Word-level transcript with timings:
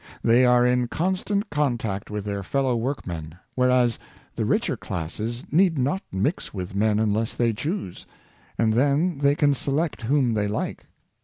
They 0.23 0.45
are 0.45 0.65
in 0.65 0.87
constant 0.87 1.51
contact 1.51 2.09
with 2.09 2.25
their 2.25 2.41
fellow 2.41 2.75
workmen, 2.75 3.35
whereas 3.53 3.99
the 4.35 4.45
richer 4.45 4.75
classes 4.75 5.43
need 5.51 5.77
not 5.77 6.01
mix 6.11 6.55
with 6.55 6.73
men 6.73 6.97
unless 6.97 7.35
they 7.35 7.53
choose, 7.53 8.07
and 8.57 8.73
then 8.73 9.19
they 9.19 9.35
can 9.35 9.53
select 9.53 10.01
whom 10.01 10.33
they 10.33 10.47
like. 10.47 10.87